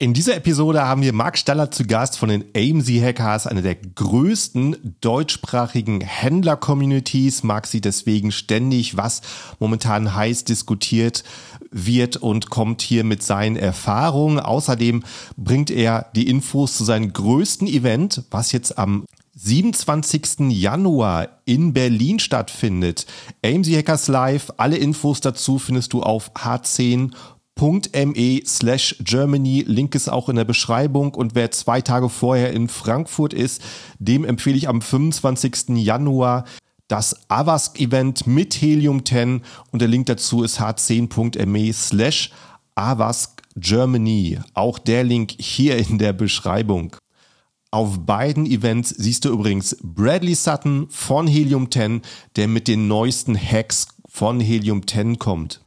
[0.00, 3.74] In dieser Episode haben wir Marc Staller zu Gast von den AMZ Hackers, einer der
[3.74, 7.42] größten deutschsprachigen Händler-Communities.
[7.42, 9.22] Marc sieht deswegen ständig, was
[9.58, 11.24] momentan heiß diskutiert
[11.72, 14.38] wird und kommt hier mit seinen Erfahrungen.
[14.38, 15.02] Außerdem
[15.36, 19.04] bringt er die Infos zu seinem größten Event, was jetzt am
[19.34, 20.50] 27.
[20.50, 23.06] Januar in Berlin stattfindet.
[23.44, 24.52] AMZ Hackers Live.
[24.58, 27.10] Alle Infos dazu findest du auf h10
[27.60, 29.64] me slash Germany.
[29.66, 31.14] Link ist auch in der Beschreibung.
[31.14, 33.62] Und wer zwei Tage vorher in Frankfurt ist,
[33.98, 35.76] dem empfehle ich am 25.
[35.76, 36.44] Januar
[36.88, 42.30] das Avask-Event mit Helium 10 und der Link dazu ist h10.me slash
[42.74, 44.38] Avask Germany.
[44.54, 46.96] Auch der Link hier in der Beschreibung.
[47.70, 52.00] Auf beiden Events siehst du übrigens Bradley Sutton von Helium 10,
[52.36, 55.60] der mit den neuesten Hacks von Helium 10 kommt.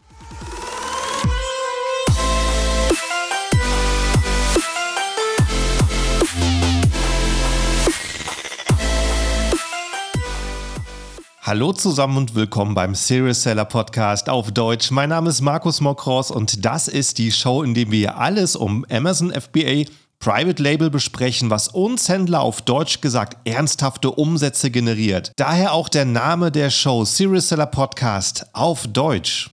[11.44, 14.92] Hallo zusammen und willkommen beim Serious Seller Podcast auf Deutsch.
[14.92, 18.86] Mein Name ist Markus Mokros und das ist die Show, in der wir alles um
[18.92, 19.86] Amazon FBA
[20.20, 25.31] Private Label besprechen, was uns Händler auf Deutsch gesagt ernsthafte Umsätze generiert.
[25.36, 29.50] Daher auch der Name der Show Serious Seller Podcast auf Deutsch.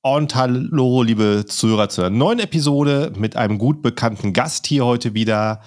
[0.00, 5.60] Und hallo, liebe Zuhörer zur neuen Episode mit einem gut bekannten Gast hier heute wieder,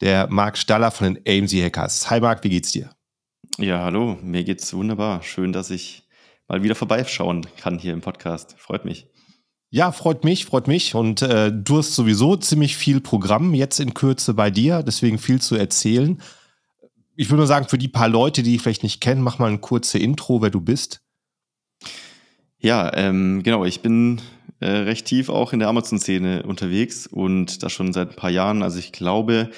[0.00, 2.08] der Marc Staller von den AMZ Hackers.
[2.10, 2.90] Hi Marc, wie geht's dir?
[3.58, 5.22] Ja, hallo, mir geht's wunderbar.
[5.22, 6.02] Schön, dass ich
[6.48, 8.56] mal wieder vorbeischauen kann hier im Podcast.
[8.58, 9.06] Freut mich.
[9.70, 10.96] Ja, freut mich, freut mich.
[10.96, 15.40] Und äh, du hast sowieso ziemlich viel Programm jetzt in Kürze bei dir, deswegen viel
[15.40, 16.20] zu erzählen.
[17.14, 19.50] Ich würde nur sagen, für die paar Leute, die dich vielleicht nicht kennen, mach mal
[19.50, 21.00] ein kurze Intro, wer du bist.
[22.58, 24.20] Ja, ähm, genau, ich bin
[24.58, 28.64] äh, recht tief auch in der Amazon-Szene unterwegs und das schon seit ein paar Jahren.
[28.64, 29.50] Also ich glaube,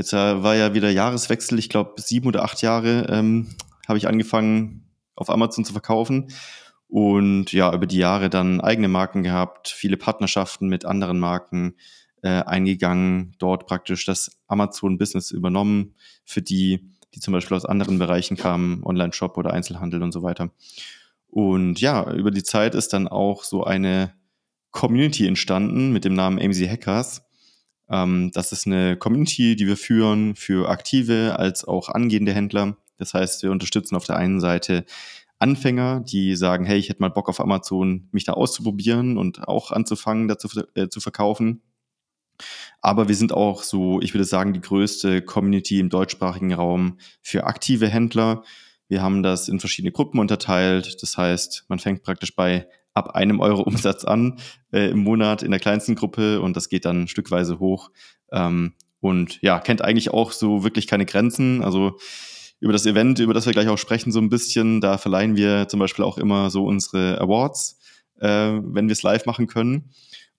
[0.00, 3.48] Jetzt äh, war ja wieder Jahreswechsel, ich glaube sieben oder acht Jahre ähm,
[3.86, 6.28] habe ich angefangen auf Amazon zu verkaufen.
[6.88, 11.74] Und ja, über die Jahre dann eigene Marken gehabt, viele Partnerschaften mit anderen Marken
[12.22, 15.94] äh, eingegangen, dort praktisch das Amazon-Business übernommen
[16.24, 20.50] für die, die zum Beispiel aus anderen Bereichen kamen, Online-Shop oder Einzelhandel und so weiter.
[21.28, 24.14] Und ja, über die Zeit ist dann auch so eine
[24.70, 27.20] Community entstanden mit dem Namen AMZ Hackers,
[27.90, 32.76] ähm, das ist eine Community, die wir führen für aktive als auch angehende Händler.
[32.98, 34.84] Das heißt, wir unterstützen auf der einen Seite
[35.38, 39.70] Anfänger, die sagen, hey, ich hätte mal Bock auf Amazon, mich da auszuprobieren und auch
[39.70, 41.62] anzufangen, dazu äh, zu verkaufen.
[42.80, 47.44] Aber wir sind auch so, ich würde sagen, die größte Community im deutschsprachigen Raum für
[47.44, 48.44] aktive Händler.
[48.88, 51.02] Wir haben das in verschiedene Gruppen unterteilt.
[51.02, 52.66] Das heißt, man fängt praktisch bei
[53.00, 54.38] ab einem Euro Umsatz an
[54.72, 57.90] äh, im Monat in der kleinsten Gruppe und das geht dann stückweise hoch.
[58.32, 61.64] Ähm, und ja, kennt eigentlich auch so wirklich keine Grenzen.
[61.64, 61.98] Also
[62.60, 65.68] über das Event, über das wir gleich auch sprechen, so ein bisschen, da verleihen wir
[65.68, 67.78] zum Beispiel auch immer so unsere Awards,
[68.20, 69.90] äh, wenn wir es live machen können.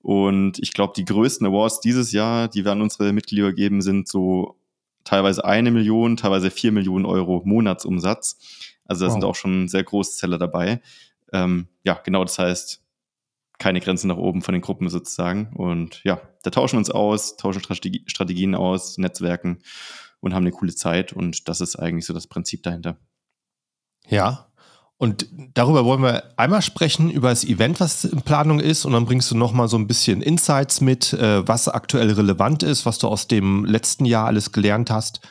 [0.03, 4.07] Und ich glaube, die größten Awards dieses Jahr, die wir an unsere Mitglieder geben, sind
[4.07, 4.57] so
[5.03, 8.37] teilweise eine Million, teilweise vier Millionen Euro Monatsumsatz.
[8.85, 9.13] Also da wow.
[9.13, 10.81] sind auch schon sehr große Seller dabei.
[11.31, 12.81] Ähm, ja, genau, das heißt,
[13.61, 15.53] keine Grenzen nach oben von den Gruppen sozusagen.
[15.53, 19.59] Und ja, da tauschen wir uns aus, tauschen Strategie, Strategien aus, Netzwerken
[20.19, 21.13] und haben eine coole Zeit.
[21.13, 22.97] Und das ist eigentlich so das Prinzip dahinter.
[24.07, 24.47] Ja.
[24.97, 28.85] Und darüber wollen wir einmal sprechen, über das Event, was in Planung ist.
[28.85, 32.85] Und dann bringst du nochmal so ein bisschen Insights mit, äh, was aktuell relevant ist,
[32.85, 35.21] was du aus dem letzten Jahr alles gelernt hast.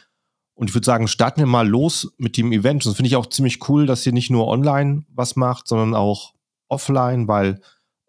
[0.60, 2.84] Und ich würde sagen, starten wir mal los mit dem Event.
[2.84, 6.34] Das finde ich auch ziemlich cool, dass ihr nicht nur online was macht, sondern auch
[6.68, 7.62] offline, weil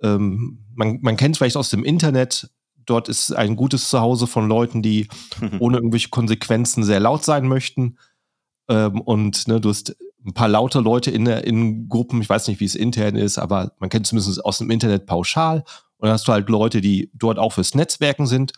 [0.03, 2.49] ähm, man, man kennt es vielleicht aus dem Internet.
[2.85, 5.07] Dort ist ein gutes Zuhause von Leuten, die
[5.59, 7.97] ohne irgendwelche Konsequenzen sehr laut sein möchten.
[8.67, 9.95] Ähm, und ne, du hast
[10.25, 12.21] ein paar laute Leute in, in Gruppen.
[12.21, 15.59] Ich weiß nicht, wie es intern ist, aber man kennt zumindest aus dem Internet pauschal.
[15.99, 18.51] Und dann hast du halt Leute, die dort auch fürs Netzwerken sind.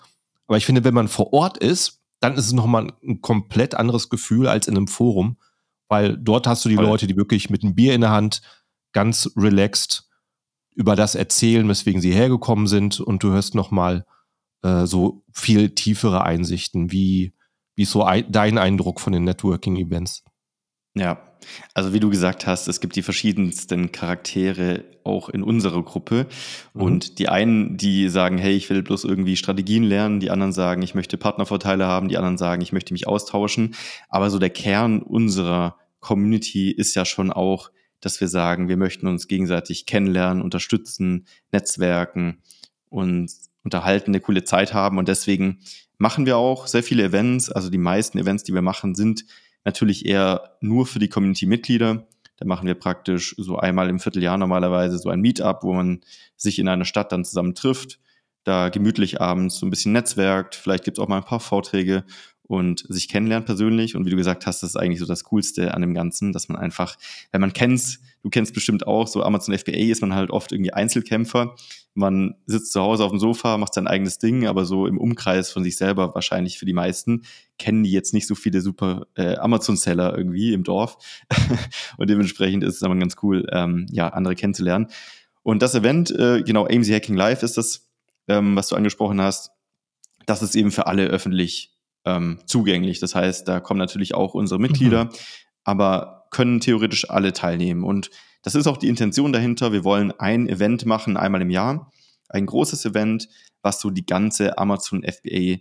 [0.47, 4.07] Aber ich finde, wenn man vor Ort ist, dann ist es nochmal ein komplett anderes
[4.07, 5.37] Gefühl als in einem Forum,
[5.89, 6.85] weil dort hast du die Voll.
[6.85, 8.41] Leute, die wirklich mit einem Bier in der Hand
[8.93, 10.09] ganz relaxed
[10.73, 14.05] über das erzählen, weswegen sie hergekommen sind und du hörst nochmal
[14.61, 16.91] äh, so viel tiefere Einsichten.
[16.93, 17.33] Wie,
[17.75, 20.23] wie ist so ein, dein Eindruck von den Networking-Events?
[20.95, 21.21] Ja,
[21.73, 26.27] also wie du gesagt hast, es gibt die verschiedensten Charaktere auch in unserer Gruppe.
[26.73, 26.81] Mhm.
[26.81, 30.81] Und die einen, die sagen, hey, ich will bloß irgendwie Strategien lernen, die anderen sagen,
[30.81, 33.75] ich möchte Partnervorteile haben, die anderen sagen, ich möchte mich austauschen.
[34.09, 39.07] Aber so der Kern unserer Community ist ja schon auch, dass wir sagen, wir möchten
[39.07, 42.41] uns gegenseitig kennenlernen, unterstützen, netzwerken
[42.89, 43.31] und
[43.63, 44.97] unterhalten, eine coole Zeit haben.
[44.97, 45.59] Und deswegen
[45.97, 47.49] machen wir auch sehr viele Events.
[47.49, 49.25] Also die meisten Events, die wir machen, sind
[49.65, 52.07] natürlich eher nur für die Community-Mitglieder.
[52.37, 56.01] Da machen wir praktisch so einmal im Vierteljahr normalerweise so ein Meetup, wo man
[56.35, 57.99] sich in einer Stadt dann zusammen trifft,
[58.43, 60.55] da gemütlich abends so ein bisschen netzwerkt.
[60.55, 62.03] Vielleicht gibt es auch mal ein paar Vorträge
[62.45, 63.95] und sich kennenlernt persönlich.
[63.95, 66.49] Und wie du gesagt hast, das ist eigentlich so das Coolste an dem Ganzen, dass
[66.49, 66.97] man einfach,
[67.31, 70.73] wenn man kennt, du kennst bestimmt auch, so Amazon FBA ist man halt oft irgendwie
[70.73, 71.55] Einzelkämpfer.
[71.93, 75.51] Man sitzt zu Hause auf dem Sofa, macht sein eigenes Ding, aber so im Umkreis
[75.51, 77.23] von sich selber wahrscheinlich für die meisten
[77.59, 80.97] kennen die jetzt nicht so viele super äh, Amazon-Seller irgendwie im Dorf.
[81.97, 84.87] und dementsprechend ist es aber ganz cool, ähm, ja, andere kennenzulernen.
[85.43, 87.89] Und das Event, äh, genau, AMC Hacking Live ist das,
[88.27, 89.51] ähm, was du angesprochen hast.
[90.25, 91.72] Das ist eben für alle öffentlich
[92.05, 92.99] ähm, zugänglich.
[92.99, 95.09] Das heißt, da kommen natürlich auch unsere Mitglieder, mhm.
[95.63, 97.83] aber können theoretisch alle teilnehmen.
[97.83, 98.09] Und
[98.41, 99.71] das ist auch die Intention dahinter.
[99.71, 101.91] Wir wollen ein Event machen, einmal im Jahr.
[102.29, 103.29] Ein großes Event,
[103.61, 105.59] was so die ganze Amazon FBA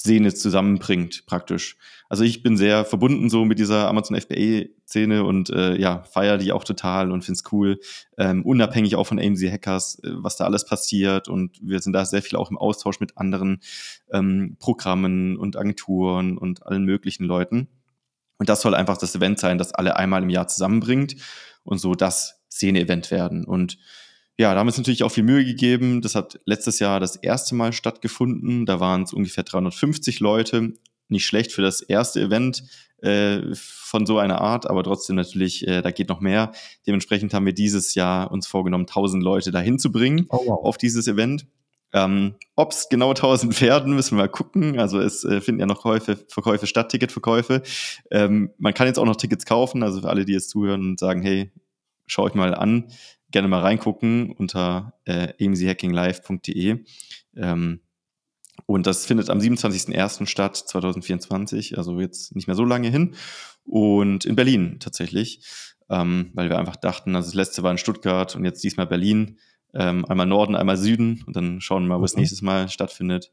[0.00, 1.76] Szene zusammenbringt, praktisch.
[2.08, 6.52] Also ich bin sehr verbunden so mit dieser Amazon FBA-Szene und äh, ja, feiere die
[6.52, 7.78] auch total und finde es cool.
[8.16, 11.28] Ähm, unabhängig auch von AMC Hackers, äh, was da alles passiert.
[11.28, 13.60] Und wir sind da sehr viel auch im Austausch mit anderen
[14.10, 17.68] ähm, Programmen und Agenturen und allen möglichen Leuten.
[18.38, 21.16] Und das soll einfach das Event sein, das alle einmal im Jahr zusammenbringt
[21.62, 23.44] und so das Szene-Event werden.
[23.44, 23.76] Und
[24.40, 26.00] ja, da haben wir uns natürlich auch viel Mühe gegeben.
[26.00, 28.64] Das hat letztes Jahr das erste Mal stattgefunden.
[28.64, 30.72] Da waren es ungefähr 350 Leute.
[31.08, 32.64] Nicht schlecht für das erste Event
[33.02, 36.52] äh, von so einer Art, aber trotzdem natürlich, äh, da geht noch mehr.
[36.86, 40.64] Dementsprechend haben wir dieses Jahr uns vorgenommen, 1000 Leute dahin zu bringen oh, wow.
[40.64, 41.46] auf dieses Event.
[41.92, 44.78] Ähm, Ob es genau 1000 werden, müssen wir mal gucken.
[44.78, 47.60] Also es äh, finden ja noch Käufe, Verkäufe statt, Ticketverkäufe.
[48.10, 50.98] Ähm, man kann jetzt auch noch Tickets kaufen, also für alle, die jetzt zuhören und
[50.98, 51.52] sagen, hey,
[52.06, 52.86] schau euch mal an
[53.30, 56.84] gerne mal reingucken unter äh, amchackinglive.de.
[57.36, 57.80] Ähm,
[58.66, 60.26] und das findet am 27.01.
[60.26, 63.14] statt, 2024, also jetzt nicht mehr so lange hin.
[63.64, 65.42] Und in Berlin tatsächlich,
[65.88, 69.38] ähm, weil wir einfach dachten, also das letzte war in Stuttgart und jetzt diesmal Berlin.
[69.72, 72.20] Ähm, einmal Norden, einmal Süden und dann schauen wir mal, wo es mhm.
[72.20, 73.32] nächstes Mal stattfindet.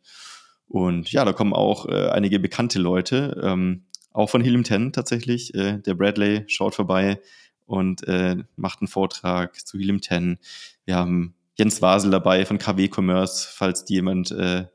[0.67, 5.53] Und ja, da kommen auch äh, einige bekannte Leute, ähm, auch von Helium 10 tatsächlich.
[5.55, 7.19] Äh, der Bradley schaut vorbei,
[7.67, 10.39] und äh, macht einen Vortrag zu Helium 10.
[10.85, 14.65] Wir haben Jens Wasel dabei von KW Commerce, falls die jemand äh,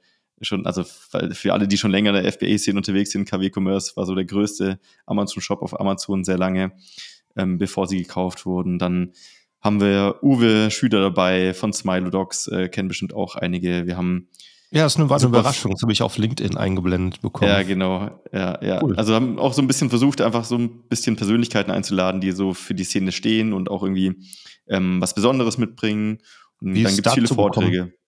[0.40, 4.06] schon, also für alle, die schon länger in der FBA-Szene unterwegs sind, KW Commerce war
[4.06, 6.72] so der größte Amazon-Shop auf Amazon sehr lange,
[7.36, 8.78] ähm, bevor sie gekauft wurden.
[8.78, 9.12] Dann
[9.60, 13.86] haben wir Uwe Schüder dabei von Smilodocs, äh, kennen bestimmt auch einige.
[13.86, 14.28] Wir haben
[14.72, 15.72] ja, das ist eine, war eine Überraschung.
[15.72, 17.50] Das habe ich auf LinkedIn eingeblendet bekommen.
[17.50, 18.22] Ja, genau.
[18.32, 18.82] Ja, ja.
[18.82, 18.96] Cool.
[18.96, 22.54] Also haben auch so ein bisschen versucht, einfach so ein bisschen Persönlichkeiten einzuladen, die so
[22.54, 24.14] für die Szene stehen und auch irgendwie
[24.68, 26.18] ähm, was Besonderes mitbringen.
[26.62, 27.70] Und Wie dann gibt es viele Vorträge.
[27.70, 28.01] Bekommen?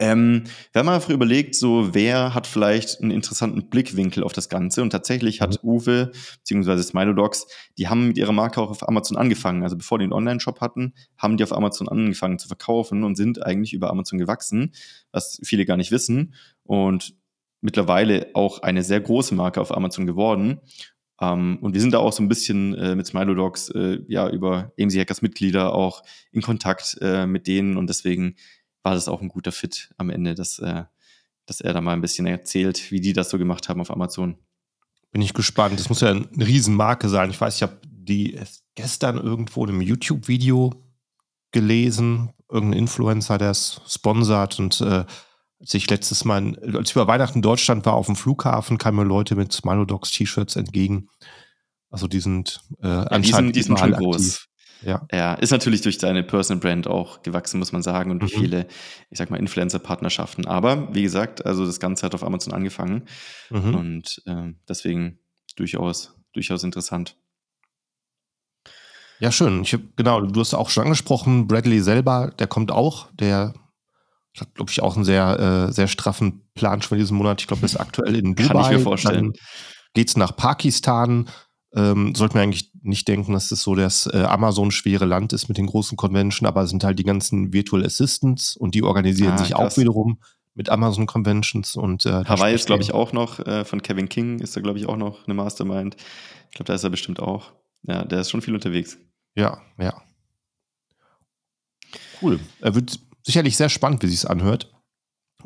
[0.00, 4.80] Ähm, wir haben einfach überlegt, so wer hat vielleicht einen interessanten Blickwinkel auf das Ganze
[4.80, 5.68] und tatsächlich hat mhm.
[5.68, 6.12] Uwe
[6.44, 6.82] bzw.
[6.82, 9.62] Smilodogs, die haben mit ihrer Marke auch auf Amazon angefangen.
[9.62, 13.44] Also bevor die einen Online-Shop hatten, haben die auf Amazon angefangen zu verkaufen und sind
[13.44, 14.72] eigentlich über Amazon gewachsen,
[15.12, 16.32] was viele gar nicht wissen
[16.64, 17.14] und
[17.60, 20.60] mittlerweile auch eine sehr große Marke auf Amazon geworden.
[21.22, 24.30] Um, ähm, und wir sind da auch so ein bisschen äh, mit Smilodogs äh, ja
[24.30, 26.02] über AMC Hackers Mitglieder auch
[26.32, 28.36] in Kontakt äh, mit denen und deswegen
[28.82, 30.84] war das auch ein guter Fit am Ende, dass, äh,
[31.46, 34.38] dass er da mal ein bisschen erzählt, wie die das so gemacht haben auf Amazon.
[35.12, 35.78] Bin ich gespannt.
[35.78, 37.30] Das muss ja eine Riesenmarke sein.
[37.30, 38.38] Ich weiß, ich habe die
[38.74, 40.72] gestern irgendwo in einem YouTube-Video
[41.50, 42.30] gelesen.
[42.48, 45.04] Irgendein Influencer, der es sponsert und äh,
[45.60, 48.96] als ich letztes Mal, als ich über Weihnachten in Deutschland war, auf dem Flughafen, kamen
[48.96, 51.08] mir Leute mit Smilodogs T-Shirts entgegen.
[51.90, 54.48] Also die sind äh, ja, anscheinend die sind, die sind schon groß.
[54.82, 55.06] Ja.
[55.12, 58.40] ja, ist natürlich durch deine Personal Brand auch gewachsen, muss man sagen, und durch mhm.
[58.40, 58.66] viele,
[59.10, 60.46] ich sag mal, Influencer-Partnerschaften.
[60.46, 63.04] Aber wie gesagt, also das Ganze hat auf Amazon angefangen
[63.50, 63.74] mhm.
[63.74, 65.18] und äh, deswegen
[65.56, 67.16] durchaus, durchaus interessant.
[69.18, 69.62] Ja, schön.
[69.62, 73.52] Ich hab, genau, du hast auch schon angesprochen, Bradley selber, der kommt auch, der
[74.38, 77.42] hat, glaube ich, auch einen sehr, äh, sehr straffen Plan schon diesen Monat.
[77.42, 78.48] Ich glaube, der ist aktuell in Dubai.
[78.48, 79.32] Kann ich mir vorstellen.
[79.32, 79.42] Dann
[79.92, 81.28] geht's nach Pakistan
[81.74, 85.58] ähm, sollten wir eigentlich nicht denken, dass das so das äh, Amazon-schwere Land ist mit
[85.58, 89.38] den großen Convention, aber es sind halt die ganzen Virtual Assistants und die organisieren ah,
[89.38, 89.74] sich krass.
[89.74, 90.18] auch wiederum
[90.54, 94.40] mit Amazon Conventions und äh, Hawaii ist, glaube ich, auch noch, äh, von Kevin King
[94.40, 95.96] ist da, glaube ich, auch noch eine Mastermind.
[96.50, 97.52] Ich glaube, da ist er bestimmt auch.
[97.82, 98.98] Ja, der ist schon viel unterwegs.
[99.34, 100.02] Ja, ja.
[102.20, 102.40] Cool.
[102.60, 104.72] Er wird sicherlich sehr spannend, wie sich es anhört.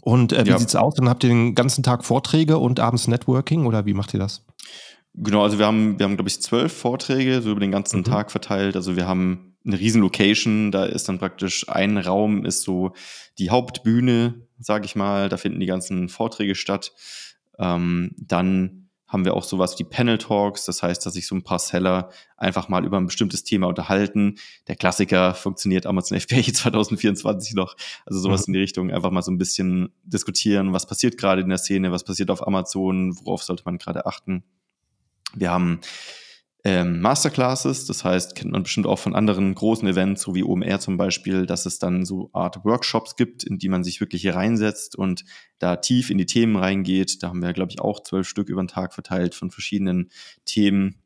[0.00, 0.56] Und äh, wie ja.
[0.56, 0.94] es aus?
[0.94, 4.44] Dann habt ihr den ganzen Tag Vorträge und abends Networking oder wie macht ihr das?
[5.14, 8.04] Genau, also wir haben, wir haben, glaube ich, zwölf Vorträge, so über den ganzen mhm.
[8.04, 8.74] Tag verteilt.
[8.74, 12.92] Also wir haben eine riesen Location, da ist dann praktisch ein Raum, ist so
[13.38, 15.28] die Hauptbühne, sage ich mal.
[15.28, 16.92] Da finden die ganzen Vorträge statt.
[17.58, 20.64] Ähm, dann haben wir auch sowas wie Panel Talks.
[20.64, 24.34] Das heißt, dass sich so ein paar Seller einfach mal über ein bestimmtes Thema unterhalten.
[24.66, 27.76] Der Klassiker funktioniert Amazon FBA 2024 noch.
[28.04, 28.52] Also sowas mhm.
[28.52, 31.92] in die Richtung, einfach mal so ein bisschen diskutieren, was passiert gerade in der Szene,
[31.92, 34.42] was passiert auf Amazon, worauf sollte man gerade achten.
[35.36, 35.80] Wir haben
[36.64, 37.86] ähm, Masterclasses.
[37.86, 41.44] Das heißt, kennt man bestimmt auch von anderen großen Events, so wie OMR zum Beispiel,
[41.46, 45.24] dass es dann so Art Workshops gibt, in die man sich wirklich hier reinsetzt und
[45.58, 47.22] da tief in die Themen reingeht.
[47.22, 50.10] Da haben wir, glaube ich, auch zwölf Stück über den Tag verteilt von verschiedenen
[50.46, 50.96] Themen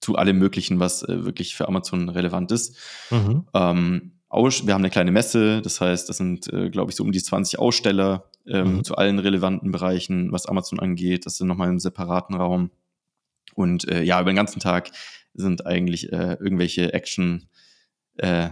[0.00, 2.76] zu allem Möglichen, was äh, wirklich für Amazon relevant ist.
[3.10, 3.46] Mhm.
[3.54, 7.12] Ähm, wir haben eine kleine Messe, das heißt, das sind, äh, glaube ich, so um
[7.12, 8.84] die 20 Aussteller ähm, mhm.
[8.84, 11.26] zu allen relevanten Bereichen, was Amazon angeht.
[11.26, 12.70] Das sind nochmal im separaten Raum.
[13.54, 14.90] Und äh, ja, über den ganzen Tag
[15.34, 17.48] sind eigentlich äh, irgendwelche Action
[18.18, 18.50] äh,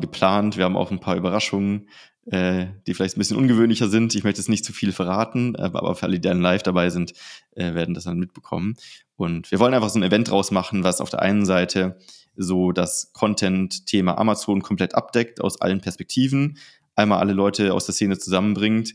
[0.00, 0.56] geplant.
[0.56, 1.88] Wir haben auch ein paar Überraschungen,
[2.26, 4.14] äh, die vielleicht ein bisschen ungewöhnlicher sind.
[4.14, 7.12] Ich möchte jetzt nicht zu viel verraten, aber für alle, die dann live dabei sind,
[7.52, 8.76] äh, werden das dann mitbekommen.
[9.16, 11.98] Und wir wollen einfach so ein Event draus machen, was auf der einen Seite
[12.36, 16.58] so das Content-Thema Amazon komplett abdeckt aus allen Perspektiven,
[16.94, 18.94] einmal alle Leute aus der Szene zusammenbringt,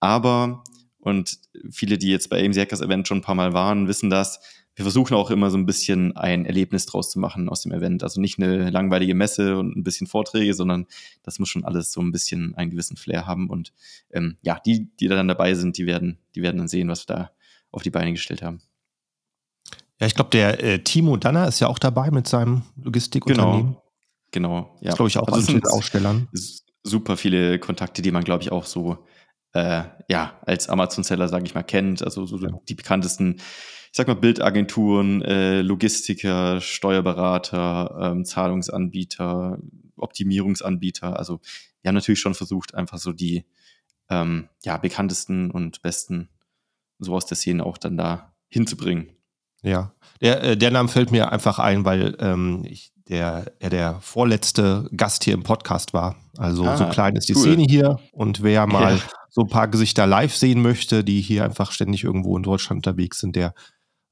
[0.00, 0.64] aber
[1.04, 1.38] und
[1.70, 4.40] viele, die jetzt bei AMC Hackers Event schon ein paar Mal waren, wissen das.
[4.74, 8.02] Wir versuchen auch immer so ein bisschen ein Erlebnis draus zu machen aus dem Event.
[8.02, 10.86] Also nicht eine langweilige Messe und ein bisschen Vorträge, sondern
[11.22, 13.50] das muss schon alles so ein bisschen einen gewissen Flair haben.
[13.50, 13.74] Und
[14.12, 17.06] ähm, ja, die, die da dann dabei sind, die werden, die werden dann sehen, was
[17.06, 17.30] wir da
[17.70, 18.62] auf die Beine gestellt haben.
[20.00, 23.76] Ja, ich glaube, der äh, Timo Danner ist ja auch dabei mit seinem Logistikunternehmen.
[24.32, 24.78] Genau, genau.
[24.80, 24.94] Ja.
[24.94, 26.28] glaube ich auch also an Ausstellern.
[26.82, 29.04] Super viele Kontakte, die man, glaube ich, auch so
[29.54, 32.02] äh, ja, als Amazon-Seller, sage ich mal, kennt.
[32.02, 39.58] Also so die bekanntesten, ich sag mal, Bildagenturen, äh, Logistiker, Steuerberater, ähm, Zahlungsanbieter,
[39.96, 41.18] Optimierungsanbieter.
[41.18, 41.40] Also
[41.80, 43.44] wir haben natürlich schon versucht, einfach so die
[44.10, 46.28] ähm, ja, bekanntesten und besten
[46.98, 49.10] so aus der Szene auch dann da hinzubringen.
[49.62, 54.00] Ja, der, äh, der Name fällt mir einfach ein, weil ähm, ich, der, er der
[54.00, 56.16] vorletzte Gast hier im Podcast war.
[56.36, 57.42] Also ah, so klein ist die cool.
[57.42, 59.02] Szene hier und wer mal ja
[59.34, 63.18] so ein paar Gesichter live sehen möchte, die hier einfach ständig irgendwo in Deutschland unterwegs
[63.18, 63.52] sind, der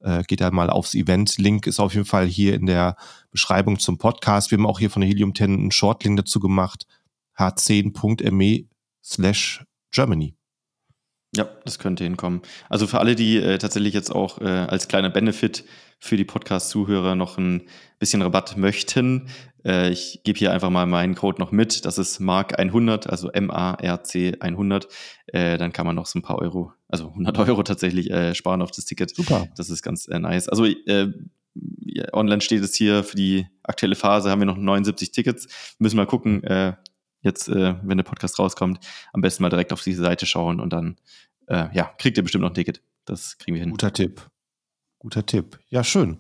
[0.01, 1.39] äh, geht da mal aufs Event.
[1.39, 2.97] Link ist auf jeden Fall hier in der
[3.31, 4.51] Beschreibung zum Podcast.
[4.51, 6.87] Wir haben auch hier von der Helium 10 einen Shortlink dazu gemacht.
[7.39, 8.65] h10.me
[9.01, 10.35] slash Germany.
[11.37, 12.43] Ja, das könnte hinkommen.
[12.69, 15.65] Also für alle, die äh, tatsächlich jetzt auch äh, als kleiner Benefit
[16.03, 17.63] für die Podcast-Zuhörer noch ein
[17.99, 19.29] bisschen Rabatt möchten,
[19.65, 21.85] äh, ich gebe hier einfach mal meinen Code noch mit.
[21.85, 24.89] Das ist Mark100, also M-A-R-C 100.
[25.27, 28.63] Äh, dann kann man noch so ein paar Euro, also 100 Euro tatsächlich äh, sparen
[28.63, 29.15] auf das Ticket.
[29.15, 29.47] Super.
[29.57, 30.49] Das ist ganz äh, nice.
[30.49, 31.13] Also äh,
[32.13, 35.77] online steht es hier für die aktuelle Phase haben wir noch 79 Tickets.
[35.79, 36.75] Müssen mal gucken, äh,
[37.21, 38.81] jetzt, wenn der Podcast rauskommt,
[39.13, 40.97] am besten mal direkt auf diese Seite schauen und dann,
[41.49, 42.83] ja, kriegt ihr bestimmt noch ein Ticket.
[43.05, 43.71] Das kriegen wir hin.
[43.71, 44.32] Guter Tipp.
[45.03, 45.59] Guter Tipp.
[45.69, 46.19] Ja, schön.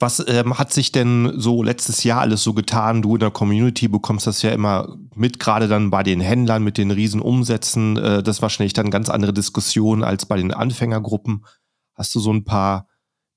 [0.00, 3.02] Was ähm, hat sich denn so letztes Jahr alles so getan?
[3.02, 6.78] Du in der Community bekommst das ja immer mit, gerade dann bei den Händlern mit
[6.78, 7.96] den riesen Umsätzen.
[7.98, 11.46] Äh, das war wahrscheinlich dann ganz andere Diskussion als bei den Anfängergruppen.
[11.94, 12.88] Hast du so ein paar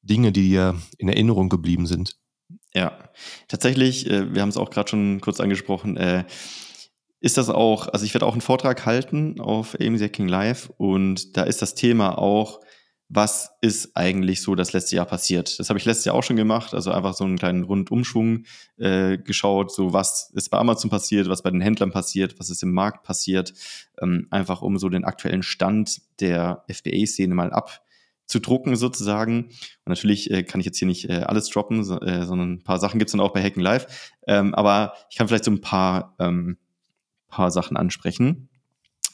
[0.02, 2.18] Dinge, die dir in Erinnerung geblieben sind?
[2.74, 2.98] Ja,
[3.48, 6.24] tatsächlich, äh, wir haben es auch gerade schon kurz angesprochen, äh,
[7.20, 11.38] ist das auch, also ich werde auch einen Vortrag halten auf AMC King Live und
[11.38, 12.60] da ist das Thema auch,
[13.08, 15.60] was ist eigentlich so das letzte Jahr passiert.
[15.60, 18.46] Das habe ich letztes Jahr auch schon gemacht, also einfach so einen kleinen Rundumschwung
[18.78, 22.64] äh, geschaut, so was ist bei Amazon passiert, was bei den Händlern passiert, was ist
[22.64, 23.54] im Markt passiert,
[24.02, 27.82] ähm, einfach um so den aktuellen Stand der FBA-Szene mal ab
[28.26, 29.46] zu drucken sozusagen.
[29.46, 32.64] Und natürlich äh, kann ich jetzt hier nicht äh, alles droppen, so, äh, sondern ein
[32.64, 34.14] paar Sachen gibt's dann auch bei Hacken Live.
[34.28, 36.58] Ähm, aber ich kann vielleicht so ein paar, ähm,
[37.28, 38.50] paar Sachen ansprechen.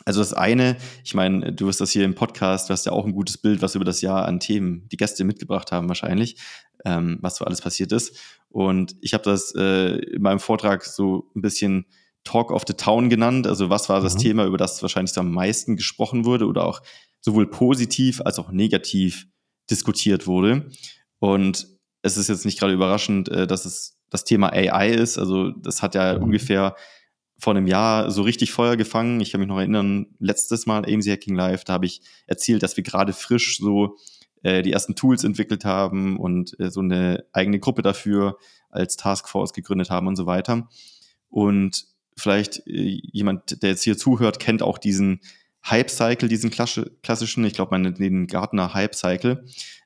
[0.05, 3.05] Also das eine, ich meine, du wirst das hier im Podcast, du hast ja auch
[3.05, 6.37] ein gutes Bild, was über das Jahr an Themen die Gäste mitgebracht haben wahrscheinlich,
[6.85, 8.17] ähm, was so alles passiert ist.
[8.49, 11.85] Und ich habe das äh, in meinem Vortrag so ein bisschen
[12.23, 13.47] Talk of the Town genannt.
[13.47, 14.19] Also was war das mhm.
[14.19, 16.81] Thema, über das wahrscheinlich am meisten gesprochen wurde oder auch
[17.21, 19.27] sowohl positiv als auch negativ
[19.69, 20.69] diskutiert wurde.
[21.19, 21.67] Und
[22.01, 25.17] es ist jetzt nicht gerade überraschend, äh, dass es das Thema AI ist.
[25.17, 26.25] Also das hat ja mhm.
[26.25, 26.75] ungefähr
[27.41, 29.19] vor einem Jahr so richtig Feuer gefangen.
[29.19, 32.77] Ich kann mich noch erinnern, letztes Mal AMC Hacking Live, da habe ich erzählt, dass
[32.77, 33.97] wir gerade frisch so
[34.43, 38.37] äh, die ersten Tools entwickelt haben und äh, so eine eigene Gruppe dafür
[38.69, 40.69] als Taskforce gegründet haben und so weiter.
[41.29, 45.21] Und vielleicht äh, jemand, der jetzt hier zuhört, kennt auch diesen
[45.65, 49.45] Hype-Cycle, diesen klassischen, ich glaube, man den Gartner Hype-Cycle.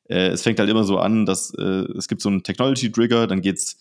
[0.09, 3.41] Äh, es fängt halt immer so an, dass äh, es gibt so einen Technology-Trigger, dann
[3.41, 3.77] geht's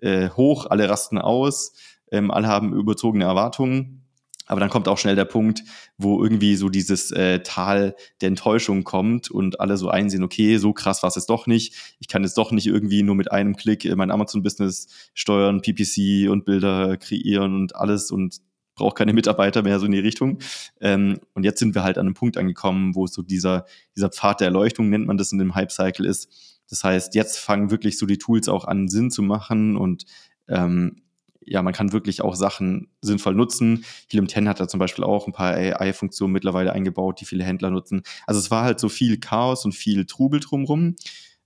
[0.00, 1.74] äh, hoch, alle rasten aus,
[2.10, 4.04] ähm, alle haben überzogene Erwartungen
[4.46, 5.62] Aber dann kommt auch schnell der Punkt,
[5.98, 10.72] wo irgendwie so dieses äh, Tal der Enttäuschung kommt und alle so einsehen, okay, so
[10.72, 11.96] krass war es jetzt doch nicht.
[12.00, 16.46] Ich kann jetzt doch nicht irgendwie nur mit einem Klick mein Amazon-Business steuern, PPC und
[16.46, 18.40] Bilder kreieren und alles und
[18.78, 20.38] brauche keine Mitarbeiter mehr so in die Richtung.
[20.80, 24.40] Ähm, und jetzt sind wir halt an einem Punkt angekommen, wo so dieser, dieser Pfad
[24.40, 26.62] der Erleuchtung, nennt man das in dem Hype-Cycle ist.
[26.70, 30.04] Das heißt, jetzt fangen wirklich so die Tools auch an, Sinn zu machen und
[30.48, 31.02] ähm,
[31.50, 33.84] ja, man kann wirklich auch Sachen sinnvoll nutzen.
[34.10, 37.70] Helium 10 hat da zum Beispiel auch ein paar AI-Funktionen mittlerweile eingebaut, die viele Händler
[37.70, 38.02] nutzen.
[38.26, 40.96] Also es war halt so viel Chaos und viel Trubel drumrum.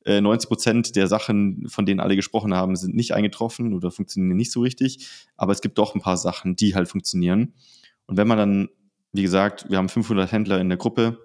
[0.04, 4.36] 90 äh, Prozent der Sachen, von denen alle gesprochen haben, sind nicht eingetroffen oder funktionieren
[4.36, 5.06] nicht so richtig.
[5.36, 7.54] Aber es gibt doch ein paar Sachen, die halt funktionieren.
[8.06, 8.68] Und wenn man dann,
[9.12, 11.18] wie gesagt, wir haben 500 Händler in der Gruppe,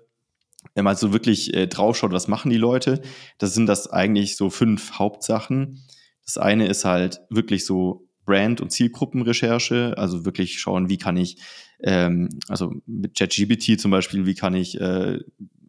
[0.76, 3.02] wenn man so wirklich äh, draufschaut, was machen die Leute,
[3.38, 5.84] das sind das eigentlich so fünf Hauptsachen.
[6.26, 11.38] Das eine ist halt wirklich so Brand- und Zielgruppenrecherche, also wirklich schauen, wie kann ich,
[11.80, 15.20] ähm, also mit ChatGPT zum Beispiel, wie kann ich äh,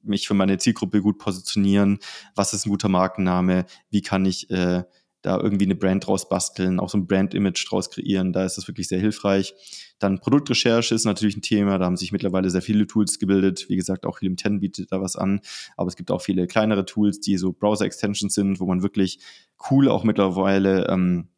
[0.03, 2.01] mich für meine Zielgruppe gut positionieren,
[2.35, 4.83] was ist ein guter Markenname, wie kann ich äh,
[5.23, 8.67] da irgendwie eine Brand draus basteln, auch so ein Brand-Image draus kreieren, da ist das
[8.67, 9.55] wirklich sehr hilfreich.
[10.01, 13.67] Dann Produktrecherche ist natürlich ein Thema, da haben sich mittlerweile sehr viele Tools gebildet.
[13.69, 15.41] Wie gesagt, auch Helium 10 bietet da was an,
[15.77, 19.21] aber es gibt auch viele kleinere Tools, die so Browser-Extensions sind, wo man wirklich
[19.71, 21.29] cool auch mittlerweile ähm,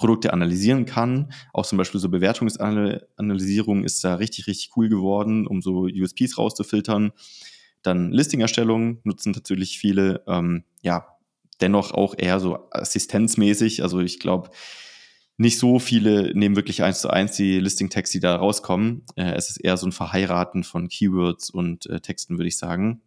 [0.00, 1.30] Produkte analysieren kann.
[1.52, 7.12] Auch zum Beispiel so Bewertungsanalysierung ist da richtig, richtig cool geworden, um so USPs rauszufiltern.
[7.82, 11.18] Dann Listing-Erstellung nutzen natürlich viele, ähm, ja,
[11.60, 13.82] dennoch auch eher so assistenzmäßig.
[13.82, 14.48] Also ich glaube,
[15.36, 19.04] nicht so viele nehmen wirklich eins zu eins die Listing-Tags, die da rauskommen.
[19.16, 23.02] Äh, es ist eher so ein Verheiraten von Keywords und äh, Texten, würde ich sagen.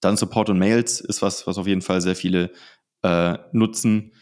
[0.00, 2.52] Dann Support und Mails ist was, was auf jeden Fall sehr viele
[3.02, 4.12] äh, nutzen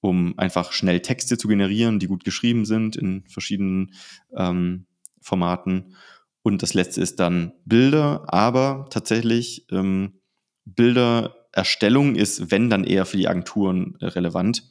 [0.00, 3.94] um einfach schnell Texte zu generieren, die gut geschrieben sind in verschiedenen
[4.36, 4.86] ähm,
[5.20, 5.96] Formaten.
[6.42, 10.20] Und das letzte ist dann Bilder, aber tatsächlich ähm,
[10.64, 14.62] Bildererstellung ist, wenn dann eher für die Agenturen relevant.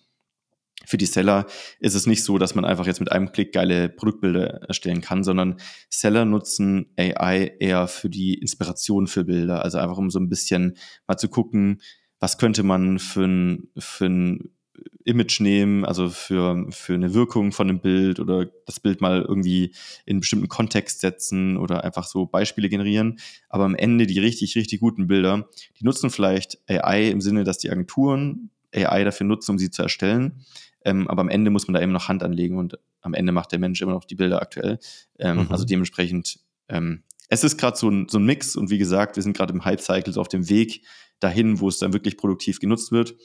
[0.86, 1.48] Für die Seller
[1.80, 5.24] ist es nicht so, dass man einfach jetzt mit einem Klick geile Produktbilder erstellen kann,
[5.24, 5.60] sondern
[5.90, 9.64] Seller nutzen AI eher für die Inspiration für Bilder.
[9.64, 11.82] Also einfach um so ein bisschen mal zu gucken,
[12.20, 14.57] was könnte man für ein, für ein
[15.06, 19.74] Image nehmen, also für, für eine Wirkung von einem Bild oder das Bild mal irgendwie
[20.06, 23.20] in einen bestimmten Kontext setzen oder einfach so Beispiele generieren.
[23.50, 25.48] Aber am Ende die richtig, richtig guten Bilder,
[25.80, 29.82] die nutzen vielleicht AI im Sinne, dass die Agenturen AI dafür nutzen, um sie zu
[29.82, 30.44] erstellen.
[30.84, 33.52] Ähm, aber am Ende muss man da eben noch Hand anlegen und am Ende macht
[33.52, 34.80] der Mensch immer noch die Bilder aktuell.
[35.20, 35.48] Ähm, mhm.
[35.52, 39.24] Also dementsprechend, ähm, es ist gerade so ein, so ein Mix und wie gesagt, wir
[39.24, 40.86] sind gerade im Hype-Cycle, so auf dem Weg
[41.20, 43.16] dahin, wo es dann wirklich produktiv genutzt wird.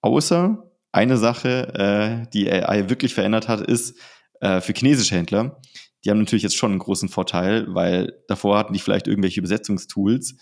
[0.00, 3.96] Außer eine Sache, äh, die AI wirklich verändert hat, ist
[4.40, 5.60] äh, für chinesische Händler.
[6.04, 10.36] Die haben natürlich jetzt schon einen großen Vorteil, weil davor hatten die vielleicht irgendwelche Übersetzungstools,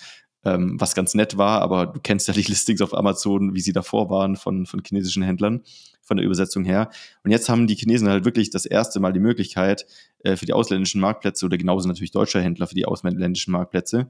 [0.46, 3.74] ähm, was ganz nett war, aber du kennst ja die Listings auf Amazon, wie sie
[3.74, 5.62] davor waren von, von chinesischen Händlern,
[6.00, 6.88] von der Übersetzung her.
[7.22, 9.86] Und jetzt haben die Chinesen halt wirklich das erste Mal die Möglichkeit,
[10.20, 14.08] äh, für die ausländischen Marktplätze oder genauso natürlich deutscher Händler für die ausländischen Marktplätze,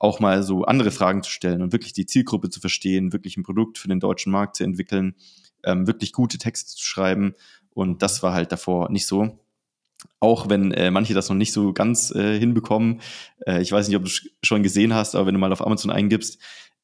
[0.00, 3.44] auch mal so andere Fragen zu stellen und wirklich die Zielgruppe zu verstehen, wirklich ein
[3.44, 5.14] Produkt für den deutschen Markt zu entwickeln
[5.64, 7.34] ähm, wirklich gute Texte zu schreiben.
[7.70, 9.38] Und das war halt davor nicht so.
[10.20, 13.00] Auch wenn äh, manche das noch nicht so ganz äh, hinbekommen.
[13.46, 14.10] Äh, ich weiß nicht, ob du
[14.42, 16.38] schon gesehen hast, aber wenn du mal auf Amazon eingibst,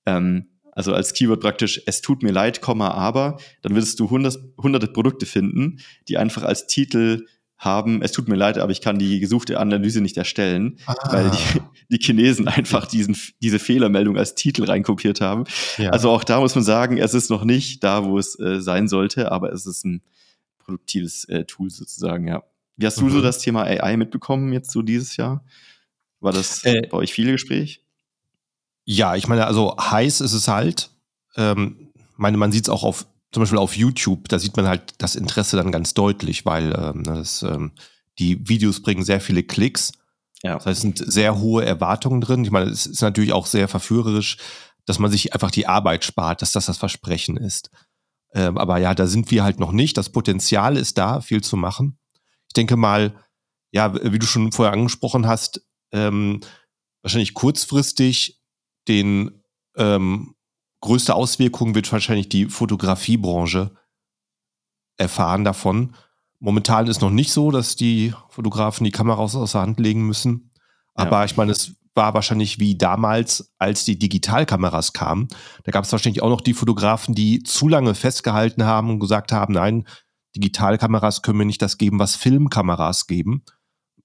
[0.07, 4.87] ähm, also als Keyword praktisch, es tut mir leid, aber, dann wirst du hundert, hunderte
[4.87, 7.27] Produkte finden, die einfach als Titel
[7.61, 10.95] haben, es tut mir leid, aber ich kann die gesuchte Analyse nicht erstellen, ah.
[11.13, 15.45] weil die, die Chinesen einfach diesen, diese Fehlermeldung als Titel reinkopiert haben.
[15.77, 15.91] Ja.
[15.91, 18.89] Also auch da muss man sagen, es ist noch nicht da, wo es äh, sein
[18.89, 20.01] sollte, aber es ist ein
[20.59, 22.43] produktives äh, Tool sozusagen, ja.
[22.77, 23.07] Wie hast mhm.
[23.07, 23.23] du so mhm.
[23.25, 25.45] das Thema AI mitbekommen jetzt so dieses Jahr?
[26.21, 27.83] War das äh, bei euch viele Gespräch?
[28.87, 30.91] Ja, ich meine, also heiß ist es halt.
[31.37, 34.95] Ähm, meine, man sieht es auch auf zum Beispiel auf YouTube, da sieht man halt
[34.99, 37.73] das Interesse dann ganz deutlich, weil ähm, das, ähm,
[38.19, 39.93] die Videos bringen sehr viele Klicks.
[40.43, 40.55] Ja.
[40.55, 42.45] Das heißt, es sind sehr hohe Erwartungen drin.
[42.45, 44.39] Ich meine, es ist natürlich auch sehr verführerisch,
[44.85, 47.71] dass man sich einfach die Arbeit spart, dass das das Versprechen ist.
[48.33, 49.97] Ähm, aber ja, da sind wir halt noch nicht.
[49.97, 51.99] Das Potenzial ist da, viel zu machen.
[52.49, 53.15] Ich denke mal,
[53.73, 56.41] ja, wie du schon vorher angesprochen hast, ähm,
[57.03, 58.41] wahrscheinlich kurzfristig
[58.89, 59.43] den
[59.77, 60.35] ähm,
[60.81, 63.73] größte Auswirkung wird wahrscheinlich die Fotografiebranche
[64.97, 65.95] erfahren davon.
[66.39, 70.53] Momentan ist noch nicht so, dass die Fotografen die Kameras aus der Hand legen müssen.
[70.95, 71.25] Aber ja.
[71.25, 75.29] ich meine, es war wahrscheinlich wie damals, als die Digitalkameras kamen.
[75.65, 79.33] Da gab es wahrscheinlich auch noch die Fotografen, die zu lange festgehalten haben und gesagt
[79.33, 79.87] haben, nein,
[80.37, 83.45] Digitalkameras können mir nicht das geben, was Filmkameras geben.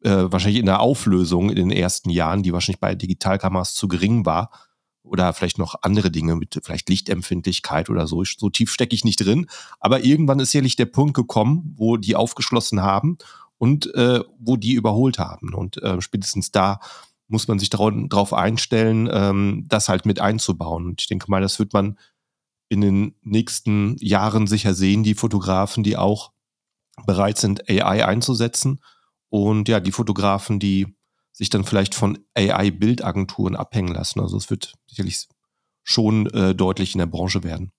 [0.05, 4.25] äh, wahrscheinlich in der Auflösung in den ersten Jahren, die wahrscheinlich bei Digitalkameras zu gering
[4.25, 4.51] war.
[5.05, 8.23] Oder vielleicht noch andere Dinge mit vielleicht Lichtempfindlichkeit oder so.
[8.23, 9.47] So tief stecke ich nicht drin.
[9.79, 13.17] Aber irgendwann ist sicherlich der Punkt gekommen, wo die aufgeschlossen haben
[13.57, 15.53] und äh, wo die überholt haben.
[15.53, 16.79] Und äh, spätestens da
[17.27, 20.85] muss man sich darauf einstellen, ähm, das halt mit einzubauen.
[20.85, 21.97] Und ich denke mal, das wird man
[22.69, 26.31] in den nächsten Jahren sicher sehen, die Fotografen, die auch
[27.05, 28.81] bereit sind, AI einzusetzen.
[29.29, 30.94] Und ja, die Fotografen, die
[31.35, 34.21] sich dann vielleicht von AI-Bildagenturen abhängen lassen.
[34.21, 35.27] Also es wird sicherlich
[35.83, 37.71] schon äh, deutlich in der Branche werden.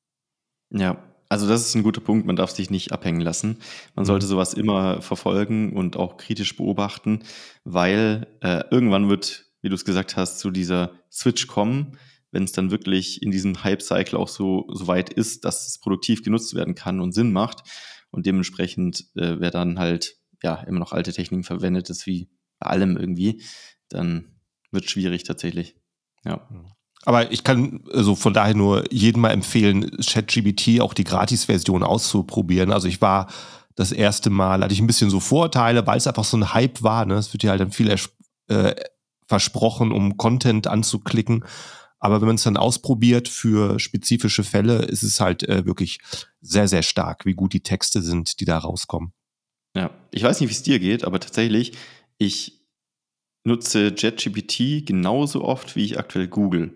[0.71, 2.27] Ja, also das ist ein guter Punkt.
[2.27, 3.59] Man darf sich nicht abhängen lassen.
[3.95, 4.07] Man mhm.
[4.07, 7.23] sollte sowas immer verfolgen und auch kritisch beobachten,
[7.64, 11.99] weil äh, irgendwann wird, wie du es gesagt hast, zu dieser Switch kommen,
[12.33, 16.23] wenn es dann wirklich in diesem Hype-Cycle auch so, so weit ist, dass es produktiv
[16.23, 17.62] genutzt werden kann und Sinn macht.
[18.11, 22.69] Und dementsprechend, äh, wer dann halt ja immer noch alte Techniken verwendet, ist wie bei
[22.69, 23.42] allem irgendwie,
[23.88, 24.38] dann
[24.71, 25.77] wird es schwierig tatsächlich.
[26.25, 26.47] Ja.
[26.51, 26.66] Mhm.
[27.05, 32.73] Aber ich kann also von daher nur jedem mal empfehlen, ChatGBT auch die Gratis-Version auszuprobieren.
[32.73, 33.29] Also ich war
[33.77, 36.83] das erste Mal, hatte ich ein bisschen so Vorteile, weil es einfach so ein Hype
[36.83, 37.07] war.
[37.07, 37.14] Ne?
[37.14, 37.95] Es wird ja halt dann viel
[38.49, 38.75] äh,
[39.29, 41.45] versprochen, um Content anzuklicken.
[41.99, 46.01] Aber wenn man es dann ausprobiert für spezifische Fälle, ist es halt äh, wirklich
[46.40, 49.12] sehr, sehr stark, wie gut die Texte sind, die da rauskommen.
[49.77, 51.73] Ja, ich weiß nicht, wie es dir geht, aber tatsächlich,
[52.18, 52.66] ich
[53.44, 56.74] nutze JetGPT genauso oft, wie ich aktuell Google.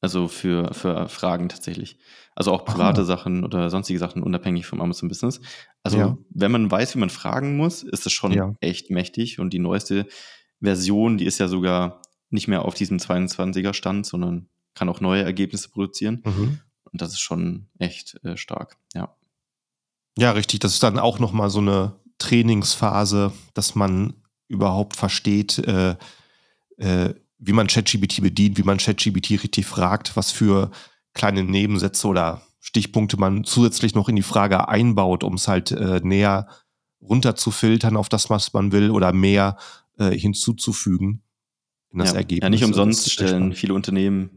[0.00, 1.98] Also für, für Fragen tatsächlich.
[2.36, 3.06] Also auch private Aha.
[3.06, 5.40] Sachen oder sonstige Sachen unabhängig vom Amazon Business.
[5.82, 6.18] Also ja.
[6.30, 8.54] wenn man weiß, wie man fragen muss, ist das schon ja.
[8.60, 9.40] echt mächtig.
[9.40, 10.06] Und die neueste
[10.60, 15.24] Version, die ist ja sogar nicht mehr auf diesem 22er Stand, sondern kann auch neue
[15.24, 16.22] Ergebnisse produzieren.
[16.24, 16.60] Mhm.
[16.84, 19.14] Und das ist schon echt äh, stark, ja.
[20.16, 20.60] Ja, richtig.
[20.60, 24.14] Das ist dann auch nochmal so eine Trainingsphase, dass man
[24.48, 25.96] überhaupt versteht, äh,
[26.78, 30.70] äh, wie man ChatGBT bedient, wie man ChatGBT richtig fragt, was für
[31.14, 36.00] kleine Nebensätze oder Stichpunkte man zusätzlich noch in die Frage einbaut, um es halt äh,
[36.02, 36.48] näher
[37.00, 39.56] runterzufiltern auf das, was man will oder mehr
[39.98, 41.22] äh, hinzuzufügen
[41.90, 42.42] in das ja, Ergebnis.
[42.42, 44.30] Ja, nicht umsonst stellen viele Unternehmen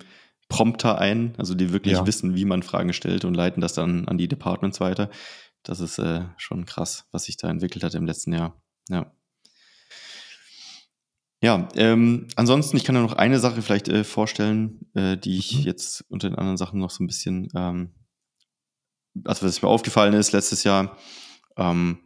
[0.47, 2.05] Prompter ein, also die wirklich ja.
[2.05, 5.09] wissen, wie man Fragen stellt und leiten das dann an die Departments weiter.
[5.63, 8.61] Das ist äh, schon krass, was sich da entwickelt hat im letzten Jahr.
[8.89, 9.11] Ja.
[11.43, 15.57] Ja, ähm, ansonsten, ich kann ja noch eine Sache vielleicht äh, vorstellen, äh, die ich
[15.57, 15.63] mhm.
[15.63, 17.95] jetzt unter den anderen Sachen noch so ein bisschen, ähm,
[19.25, 20.97] also was mir aufgefallen ist letztes Jahr,
[21.57, 21.97] ähm,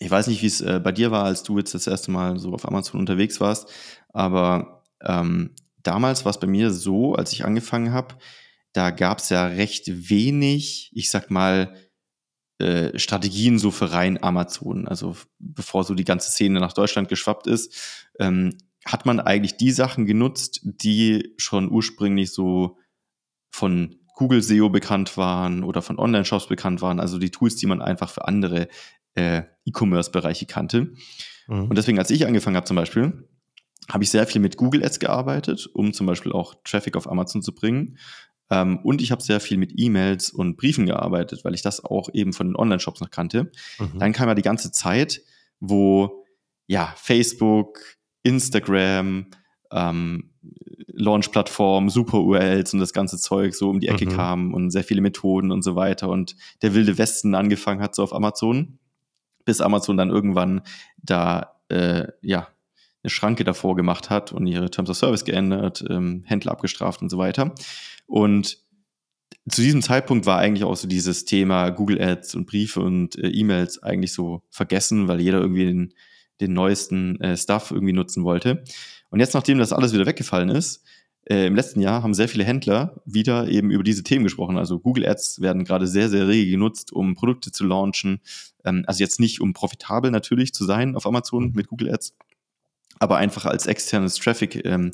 [0.00, 2.40] ich weiß nicht, wie es äh, bei dir war, als du jetzt das erste Mal
[2.40, 3.70] so auf Amazon unterwegs warst,
[4.12, 8.16] aber ähm, damals war es bei mir so, als ich angefangen habe,
[8.72, 11.72] da gab es ja recht wenig, ich sag mal,
[12.58, 14.86] äh, Strategien so für rein Amazon.
[14.86, 19.70] Also bevor so die ganze Szene nach Deutschland geschwappt ist, ähm, hat man eigentlich die
[19.70, 22.78] Sachen genutzt, die schon ursprünglich so
[23.50, 27.82] von Google SEO bekannt waren oder von Online-Shops bekannt waren, also die Tools, die man
[27.82, 28.68] einfach für andere
[29.14, 30.92] äh, E-Commerce-Bereiche kannte.
[31.48, 31.64] Mhm.
[31.64, 33.28] Und deswegen, als ich angefangen habe zum Beispiel,
[33.90, 37.42] habe ich sehr viel mit Google Ads gearbeitet, um zum Beispiel auch Traffic auf Amazon
[37.42, 37.98] zu bringen.
[38.50, 42.08] Ähm, und ich habe sehr viel mit E-Mails und Briefen gearbeitet, weil ich das auch
[42.12, 43.50] eben von den Online-Shops noch kannte.
[43.78, 43.98] Mhm.
[43.98, 45.22] Dann kam ja die ganze Zeit,
[45.60, 46.24] wo
[46.66, 47.80] ja Facebook,
[48.22, 49.26] Instagram,
[49.70, 50.30] ähm,
[50.96, 54.10] Launch-Plattform, Super-URLs und das ganze Zeug so um die Ecke mhm.
[54.10, 58.02] kam und sehr viele Methoden und so weiter und der wilde Westen angefangen hat so
[58.02, 58.78] auf Amazon,
[59.44, 60.62] bis Amazon dann irgendwann
[61.02, 62.48] da äh, ja
[63.02, 67.10] eine Schranke davor gemacht hat und ihre Terms of Service geändert, ähm, Händler abgestraft und
[67.10, 67.54] so weiter.
[68.06, 68.58] Und
[69.48, 73.28] zu diesem Zeitpunkt war eigentlich auch so dieses Thema Google Ads und Briefe und äh,
[73.28, 75.94] E-Mails eigentlich so vergessen, weil jeder irgendwie den,
[76.40, 78.64] den neuesten äh, Stuff irgendwie nutzen wollte.
[79.10, 80.82] Und jetzt, nachdem das alles wieder weggefallen ist,
[81.26, 84.58] äh, im letzten Jahr haben sehr viele Händler wieder eben über diese Themen gesprochen.
[84.58, 88.20] Also Google Ads werden gerade sehr, sehr rege genutzt, um Produkte zu launchen.
[88.64, 92.14] Ähm, also jetzt nicht, um profitabel natürlich zu sein auf Amazon mit Google Ads,
[92.98, 94.92] aber einfach als externes Traffic ähm, mhm.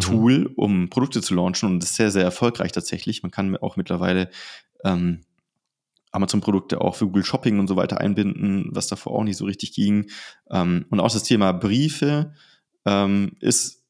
[0.00, 3.22] Tool, um Produkte zu launchen und das ist sehr, sehr erfolgreich tatsächlich.
[3.22, 4.30] Man kann auch mittlerweile
[4.84, 5.20] ähm,
[6.10, 9.72] Amazon-Produkte auch für Google Shopping und so weiter einbinden, was davor auch nicht so richtig
[9.72, 10.10] ging.
[10.50, 12.32] Ähm, und auch das Thema Briefe
[12.86, 13.82] ähm, ist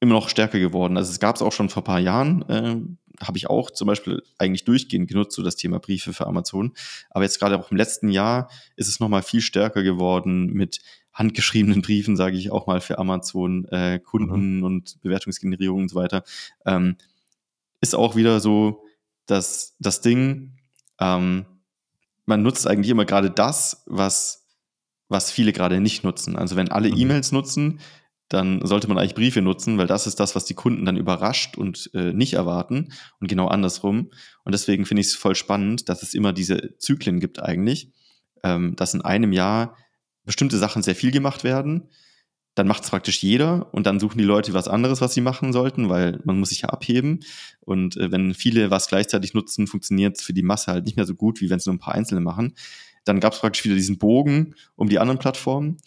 [0.00, 0.96] immer noch stärker geworden.
[0.96, 2.76] Also es gab es auch schon vor ein paar Jahren, äh,
[3.22, 6.72] habe ich auch zum Beispiel eigentlich durchgehend genutzt, so das Thema Briefe für Amazon.
[7.10, 10.80] Aber jetzt gerade auch im letzten Jahr ist es nochmal viel stärker geworden mit
[11.12, 14.64] handgeschriebenen Briefen, sage ich auch mal für Amazon, äh, Kunden mhm.
[14.64, 16.24] und Bewertungsgenerierung und so weiter,
[16.64, 16.96] ähm,
[17.80, 18.84] ist auch wieder so
[19.26, 20.56] das, das Ding,
[20.98, 21.46] ähm,
[22.26, 24.40] man nutzt eigentlich immer gerade das, was
[25.10, 26.36] was viele gerade nicht nutzen.
[26.36, 26.96] Also wenn alle mhm.
[26.96, 27.80] E-Mails nutzen,
[28.30, 31.58] dann sollte man eigentlich Briefe nutzen, weil das ist das, was die Kunden dann überrascht
[31.58, 34.10] und äh, nicht erwarten und genau andersrum.
[34.44, 37.92] Und deswegen finde ich es voll spannend, dass es immer diese Zyklen gibt eigentlich,
[38.44, 39.76] ähm, dass in einem Jahr
[40.24, 41.88] bestimmte Sachen sehr viel gemacht werden,
[42.54, 45.52] dann macht es praktisch jeder und dann suchen die Leute was anderes, was sie machen
[45.52, 47.20] sollten, weil man muss sich ja abheben.
[47.60, 51.06] Und äh, wenn viele was gleichzeitig nutzen, funktioniert es für die Masse halt nicht mehr
[51.06, 52.54] so gut, wie wenn es nur ein paar Einzelne machen.
[53.04, 55.78] Dann gab es praktisch wieder diesen Bogen um die anderen Plattformen.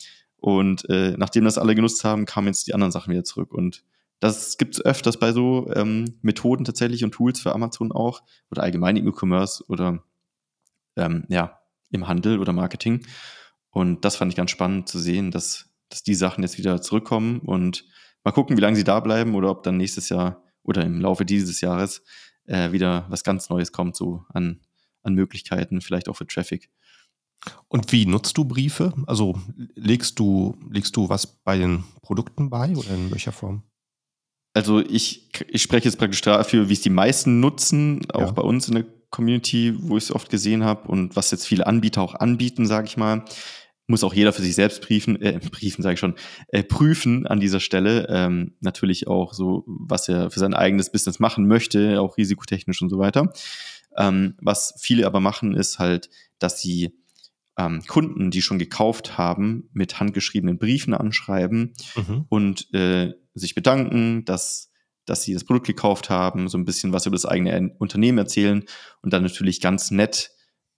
[0.43, 3.53] Und äh, nachdem das alle genutzt haben, kamen jetzt die anderen Sachen wieder zurück.
[3.53, 3.85] Und
[4.19, 8.61] das gibt es öfters bei so ähm, Methoden tatsächlich und Tools für Amazon auch oder
[8.61, 10.03] allgemein im E-Commerce oder
[10.97, 13.07] ähm, ja, im Handel oder Marketing.
[13.69, 17.39] Und das fand ich ganz spannend zu sehen, dass, dass die Sachen jetzt wieder zurückkommen
[17.39, 17.85] und
[18.25, 21.23] mal gucken, wie lange sie da bleiben oder ob dann nächstes Jahr oder im Laufe
[21.23, 22.03] dieses Jahres
[22.47, 24.59] äh, wieder was ganz Neues kommt, so an,
[25.03, 26.69] an Möglichkeiten, vielleicht auch für Traffic.
[27.67, 28.93] Und wie nutzt du Briefe?
[29.07, 29.39] Also
[29.75, 33.63] legst du, legst du was bei den Produkten bei oder in welcher Form?
[34.53, 38.31] Also ich, ich spreche jetzt praktisch dafür, wie es die meisten nutzen, auch ja.
[38.31, 41.67] bei uns in der Community, wo ich es oft gesehen habe und was jetzt viele
[41.67, 43.25] Anbieter auch anbieten, sage ich mal.
[43.87, 46.15] Muss auch jeder für sich selbst briefen, äh, briefen sage ich schon,
[46.49, 48.07] äh, prüfen an dieser Stelle.
[48.09, 52.89] Ähm, natürlich auch so, was er für sein eigenes Business machen möchte, auch risikotechnisch und
[52.89, 53.33] so weiter.
[53.97, 56.93] Ähm, was viele aber machen, ist halt, dass sie
[57.57, 62.25] ähm, Kunden, die schon gekauft haben, mit handgeschriebenen Briefen anschreiben mhm.
[62.29, 64.71] und äh, sich bedanken, dass,
[65.05, 68.63] dass sie das Produkt gekauft haben, so ein bisschen was über das eigene Unternehmen erzählen
[69.01, 70.31] und dann natürlich ganz nett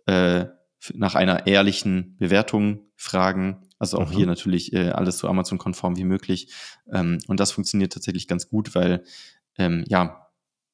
[0.06, 0.46] äh,
[0.94, 3.62] nach einer ehrlichen Bewertung fragen.
[3.80, 4.16] Also auch mhm.
[4.16, 6.54] hier natürlich äh, alles so Amazon-konform wie möglich.
[6.92, 9.04] Ähm, und das funktioniert tatsächlich ganz gut, weil
[9.58, 10.25] ähm, ja,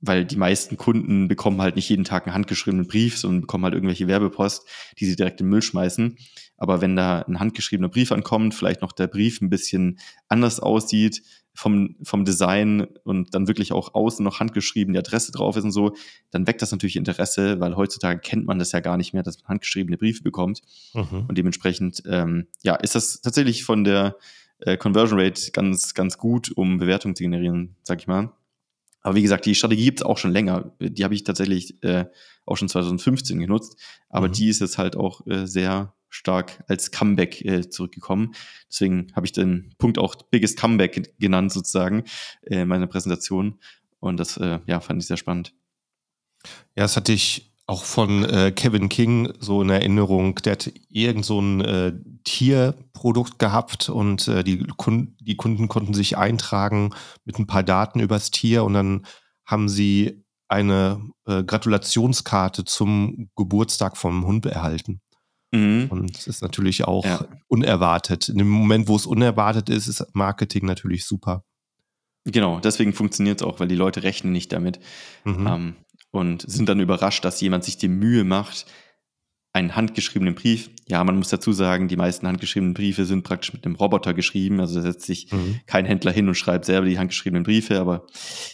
[0.02, 3.76] weil die meisten Kunden bekommen halt nicht jeden Tag einen handgeschriebenen Brief, sondern bekommen halt
[3.76, 4.68] irgendwelche Werbepost,
[5.00, 6.18] die sie direkt in den Müll schmeißen.
[6.58, 11.24] Aber wenn da ein handgeschriebener Brief ankommt, vielleicht noch der Brief ein bisschen anders aussieht
[11.54, 15.72] vom, vom Design und dann wirklich auch außen noch handgeschrieben die Adresse drauf ist und
[15.72, 15.96] so,
[16.32, 19.40] dann weckt das natürlich Interesse, weil heutzutage kennt man das ja gar nicht mehr, dass
[19.40, 20.62] man handgeschriebene Briefe bekommt.
[20.94, 21.26] Mhm.
[21.28, 24.16] Und dementsprechend, ähm, ja, ist das tatsächlich von der
[24.60, 28.32] äh, Conversion Rate ganz, ganz gut, um Bewertungen zu generieren, sag ich mal.
[29.02, 30.74] Aber wie gesagt, die Strategie gibt es auch schon länger.
[30.80, 32.06] Die habe ich tatsächlich äh,
[32.46, 33.80] auch schon 2015 genutzt.
[34.10, 34.34] Aber mhm.
[34.34, 38.34] die ist jetzt halt auch äh, sehr stark als Comeback äh, zurückgekommen.
[38.70, 42.04] Deswegen habe ich den Punkt auch Biggest Comeback genannt, sozusagen,
[42.44, 43.60] äh, in meiner Präsentation.
[44.00, 45.54] Und das äh, ja, fand ich sehr spannend.
[46.76, 51.26] Ja, das hatte ich auch von äh, Kevin King so in Erinnerung, der hat irgend
[51.26, 51.94] so ein äh,
[52.24, 56.94] Tierprodukt gehabt und äh, die, Kunden, die Kunden konnten sich eintragen
[57.24, 59.06] mit ein paar Daten übers Tier und dann
[59.46, 65.02] haben sie eine äh, Gratulationskarte zum Geburtstag vom Hund erhalten.
[65.52, 65.88] Mhm.
[65.90, 67.26] Und es ist natürlich auch ja.
[67.48, 68.30] unerwartet.
[68.30, 71.44] In dem Moment, wo es unerwartet ist, ist Marketing natürlich super.
[72.26, 74.80] Genau, deswegen funktioniert es auch, weil die Leute rechnen nicht damit.
[75.24, 75.48] Mhm.
[75.48, 75.76] Ähm,
[76.12, 78.66] und sind dann überrascht, dass jemand sich die Mühe macht,
[79.54, 80.70] einen handgeschriebenen Brief.
[80.88, 84.60] Ja, man muss dazu sagen, die meisten handgeschriebenen Briefe sind praktisch mit einem Roboter geschrieben.
[84.60, 85.60] Also da setzt sich mhm.
[85.66, 88.08] kein Händler hin und schreibt selber die handgeschriebenen Briefe, aber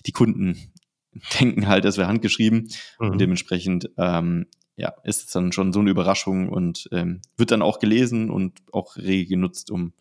[0.05, 0.71] die Kunden
[1.39, 2.69] denken halt, es wäre handgeschrieben.
[2.99, 3.09] Mhm.
[3.09, 7.61] Und dementsprechend ähm, ja, ist es dann schon so eine Überraschung und ähm, wird dann
[7.61, 9.93] auch gelesen und auch rege genutzt, um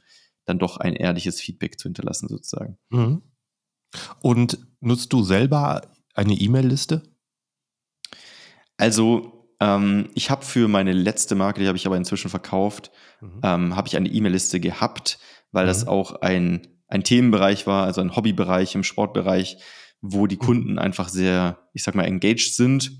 [0.44, 2.78] dann doch ein ehrliches Feedback zu hinterlassen, sozusagen.
[2.90, 3.22] Mhm.
[4.20, 5.82] Und nutzt du selber
[6.14, 7.02] eine E-Mail-Liste?
[8.76, 13.40] Also, ähm, ich habe für meine letzte Marke, die habe ich aber inzwischen verkauft, mhm.
[13.42, 15.18] ähm, habe ich eine E-Mail-Liste gehabt,
[15.52, 15.68] weil mhm.
[15.68, 19.58] das auch ein, ein Themenbereich war, also ein Hobbybereich im Sportbereich,
[20.00, 20.40] wo die mhm.
[20.40, 22.92] Kunden einfach sehr, ich sag mal, engaged sind.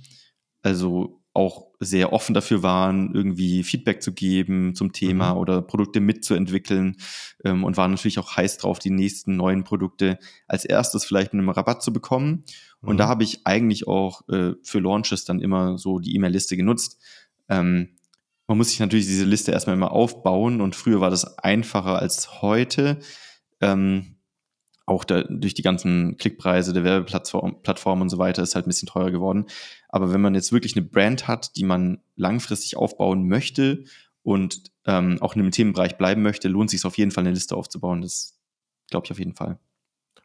[0.63, 5.41] Also auch sehr offen dafür waren, irgendwie Feedback zu geben zum Thema mhm.
[5.41, 6.97] oder Produkte mitzuentwickeln
[7.45, 10.19] ähm, und waren natürlich auch heiß drauf, die nächsten neuen Produkte
[10.49, 12.45] als erstes vielleicht mit einem Rabatt zu bekommen.
[12.81, 12.99] Und mhm.
[12.99, 16.99] da habe ich eigentlich auch äh, für Launches dann immer so die E-Mail-Liste genutzt.
[17.49, 17.97] Ähm,
[18.47, 22.43] man muss sich natürlich diese Liste erstmal immer aufbauen und früher war das einfacher als
[22.43, 22.99] heute.
[23.61, 24.16] Ähm,
[24.87, 28.89] auch der, durch die ganzen Klickpreise der Werbeplattformen und so weiter ist halt ein bisschen
[28.89, 29.47] teurer geworden.
[29.89, 33.85] Aber wenn man jetzt wirklich eine Brand hat, die man langfristig aufbauen möchte
[34.23, 37.57] und ähm, auch in dem Themenbereich bleiben möchte, lohnt sich auf jeden Fall eine Liste
[37.57, 38.01] aufzubauen.
[38.01, 38.39] Das
[38.89, 39.59] glaube ich auf jeden Fall.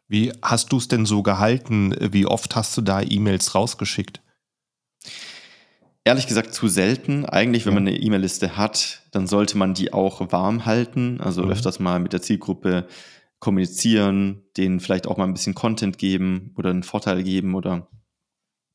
[0.06, 1.96] Wie hast du es denn so gehalten?
[2.12, 4.20] Wie oft hast du da E-Mails rausgeschickt?
[6.04, 7.24] Ehrlich gesagt zu selten.
[7.24, 11.20] Eigentlich, wenn man eine E-Mail-Liste hat, dann sollte man die auch warm halten.
[11.20, 11.50] Also mhm.
[11.50, 12.86] öfters mal mit der Zielgruppe
[13.42, 17.88] kommunizieren, denen vielleicht auch mal ein bisschen Content geben oder einen Vorteil geben oder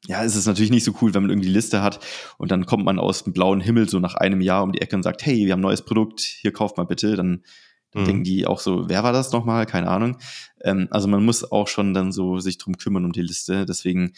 [0.07, 2.01] ja, es ist natürlich nicht so cool, wenn man irgendwie die Liste hat
[2.37, 4.97] und dann kommt man aus dem blauen Himmel so nach einem Jahr um die Ecke
[4.97, 7.15] und sagt, hey, wir haben ein neues Produkt, hier kauft mal bitte.
[7.15, 7.43] Dann,
[7.91, 8.07] dann mhm.
[8.07, 9.65] denken die auch so, wer war das nochmal?
[9.67, 10.17] Keine Ahnung.
[10.61, 13.65] Ähm, also man muss auch schon dann so sich drum kümmern um die Liste.
[13.65, 14.11] Deswegen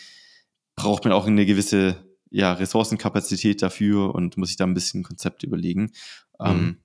[0.76, 1.96] braucht man auch eine gewisse
[2.32, 5.92] ja, Ressourcenkapazität dafür und muss sich da ein bisschen Konzept überlegen.
[6.40, 6.60] Ähm, mhm.
[6.60, 6.78] Ähm,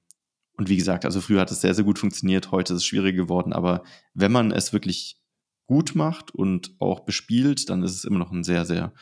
[0.56, 3.24] und wie gesagt, also früher hat es sehr, sehr gut funktioniert, heute ist es schwieriger
[3.24, 3.82] geworden, aber
[4.14, 5.18] wenn man es wirklich
[5.66, 8.92] gut macht und auch bespielt, dann ist es immer noch ein sehr, sehr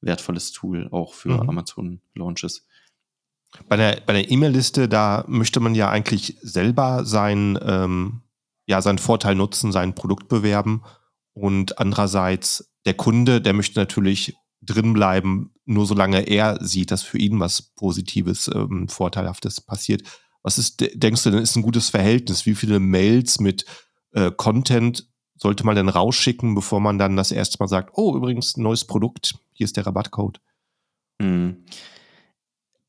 [0.00, 1.48] wertvolles Tool, auch für mhm.
[1.48, 2.66] Amazon-Launches.
[3.68, 8.22] Bei der bei der E-Mail-Liste, da möchte man ja eigentlich selber sein, ähm,
[8.66, 10.82] ja, seinen Vorteil nutzen, sein Produkt bewerben.
[11.32, 17.18] Und andererseits der Kunde, der möchte natürlich drin bleiben, nur solange er sieht, dass für
[17.18, 20.02] ihn was Positives, ähm, Vorteilhaftes passiert.
[20.46, 22.46] Was ist, denkst du denn, ist ein gutes Verhältnis?
[22.46, 23.64] Wie viele Mails mit
[24.12, 28.56] äh, Content sollte man denn rausschicken, bevor man dann das erste Mal sagt, oh, übrigens,
[28.56, 30.40] neues Produkt, hier ist der Rabattcode?
[31.20, 31.64] Hm.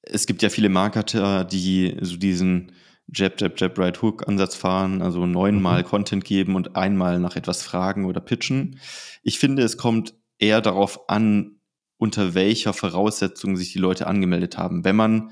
[0.04, 2.74] Es gibt ja viele Marketer, die so diesen
[3.12, 5.88] Jab, Jab, Jab, Right Hook Ansatz fahren, also neunmal mhm.
[5.88, 8.80] Content geben und einmal nach etwas fragen oder pitchen.
[9.24, 11.56] Ich finde, es kommt eher darauf an,
[11.98, 14.84] unter welcher Voraussetzung sich die Leute angemeldet haben.
[14.84, 15.32] Wenn man,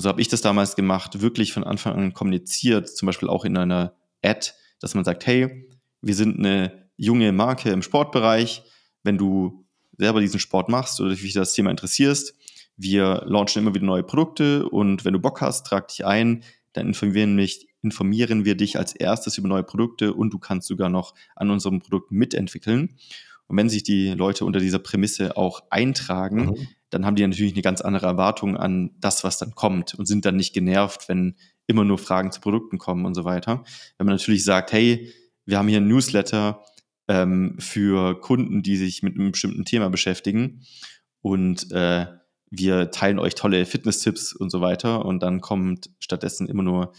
[0.00, 3.56] so habe ich das damals gemacht, wirklich von Anfang an kommuniziert, zum Beispiel auch in
[3.56, 5.68] einer Ad, dass man sagt, hey,
[6.00, 8.62] wir sind eine junge Marke im Sportbereich.
[9.02, 12.34] Wenn du selber diesen Sport machst oder dich für das Thema interessierst,
[12.76, 16.88] wir launchen immer wieder neue Produkte und wenn du Bock hast, trag dich ein, dann
[16.88, 21.14] informieren, mich, informieren wir dich als erstes über neue Produkte und du kannst sogar noch
[21.36, 22.96] an unserem Produkt mitentwickeln.
[23.48, 26.68] Und wenn sich die Leute unter dieser Prämisse auch eintragen, mhm.
[26.90, 30.24] Dann haben die natürlich eine ganz andere Erwartung an das, was dann kommt und sind
[30.24, 33.64] dann nicht genervt, wenn immer nur Fragen zu Produkten kommen und so weiter.
[33.96, 35.12] Wenn man natürlich sagt, hey,
[35.46, 36.64] wir haben hier ein Newsletter
[37.08, 40.62] ähm, für Kunden, die sich mit einem bestimmten Thema beschäftigen
[41.22, 42.06] und äh,
[42.50, 46.92] wir teilen euch tolle Fitness-Tipps und so weiter und dann kommt stattdessen immer nur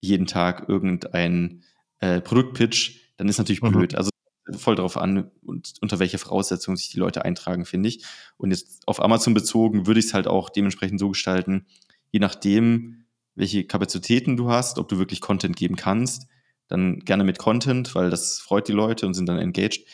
[0.00, 1.62] jeden Tag irgendein
[2.00, 3.72] äh, Produktpitch, dann ist natürlich mhm.
[3.72, 3.94] blöd.
[3.94, 4.10] Also
[4.56, 8.04] voll darauf an, und unter welche Voraussetzungen sich die Leute eintragen, finde ich.
[8.36, 11.66] Und jetzt auf Amazon bezogen würde ich es halt auch dementsprechend so gestalten,
[12.10, 16.26] je nachdem, welche Kapazitäten du hast, ob du wirklich Content geben kannst,
[16.66, 19.86] dann gerne mit Content, weil das freut die Leute und sind dann engaged.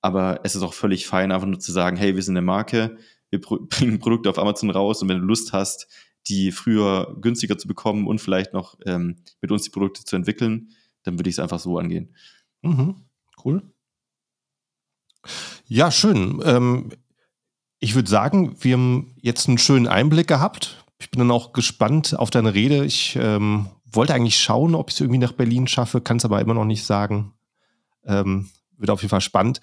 [0.00, 2.96] Aber es ist auch völlig fein, einfach nur zu sagen, hey, wir sind eine Marke,
[3.30, 5.88] wir bringen Produkte auf Amazon raus und wenn du Lust hast,
[6.28, 10.70] die früher günstiger zu bekommen und vielleicht noch ähm, mit uns die Produkte zu entwickeln,
[11.02, 12.14] dann würde ich es einfach so angehen.
[12.62, 12.96] Mhm,
[13.44, 13.62] cool.
[15.66, 16.40] Ja, schön.
[16.44, 16.90] Ähm,
[17.78, 20.84] ich würde sagen, wir haben jetzt einen schönen Einblick gehabt.
[20.98, 22.84] Ich bin dann auch gespannt auf deine Rede.
[22.84, 26.40] Ich ähm, wollte eigentlich schauen, ob ich es irgendwie nach Berlin schaffe, kann es aber
[26.40, 27.34] immer noch nicht sagen.
[28.04, 29.60] Ähm, wird auf jeden Fall spannend.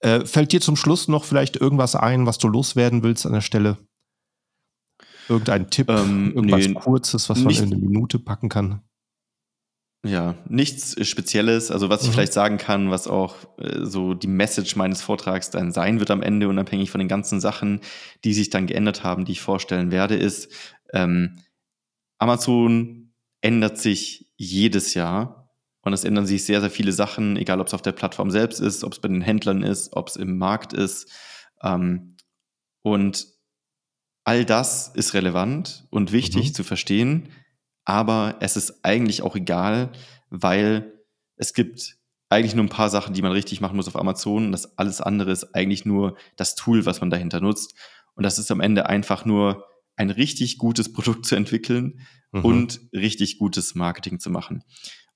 [0.00, 3.40] Äh, fällt dir zum Schluss noch vielleicht irgendwas ein, was du loswerden willst an der
[3.40, 3.78] Stelle?
[5.28, 8.82] Irgendein Tipp, ähm, irgendwas nee, Kurzes, was man in eine Minute packen kann?
[10.06, 11.70] Ja, nichts Spezielles.
[11.70, 12.12] Also was ich mhm.
[12.12, 16.22] vielleicht sagen kann, was auch äh, so die Message meines Vortrags dann sein wird am
[16.22, 17.80] Ende, unabhängig von den ganzen Sachen,
[18.24, 20.52] die sich dann geändert haben, die ich vorstellen werde, ist,
[20.92, 21.36] ähm,
[22.18, 25.50] Amazon ändert sich jedes Jahr
[25.82, 28.60] und es ändern sich sehr, sehr viele Sachen, egal ob es auf der Plattform selbst
[28.60, 31.10] ist, ob es bei den Händlern ist, ob es im Markt ist.
[31.62, 32.16] Ähm,
[32.82, 33.26] und
[34.24, 36.54] all das ist relevant und wichtig mhm.
[36.54, 37.28] zu verstehen,
[37.86, 39.92] aber es ist eigentlich auch egal,
[40.28, 40.92] weil
[41.36, 41.96] es gibt
[42.28, 45.00] eigentlich nur ein paar Sachen, die man richtig machen muss auf Amazon und das alles
[45.00, 47.74] andere ist eigentlich nur das Tool, was man dahinter nutzt.
[48.14, 52.00] Und das ist am Ende einfach nur ein richtig gutes Produkt zu entwickeln
[52.32, 52.44] mhm.
[52.44, 54.64] und richtig gutes Marketing zu machen.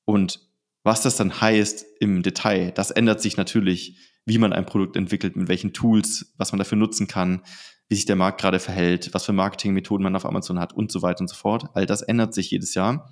[0.05, 0.49] Und
[0.85, 5.35] was das dann heißt im Detail, das ändert sich natürlich, wie man ein Produkt entwickelt,
[5.35, 7.43] mit welchen Tools, was man dafür nutzen kann,
[7.91, 11.03] wie sich der Markt gerade verhält, was für Marketingmethoden man auf Amazon hat und so
[11.03, 11.67] weiter und so fort.
[11.75, 13.11] All das ändert sich jedes Jahr.